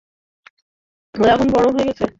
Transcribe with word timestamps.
ও 1.15 1.23
এখন 1.25 1.47
বড়ো 1.55 1.69
হয়ে 1.75 1.87
গেছে। 1.89 2.05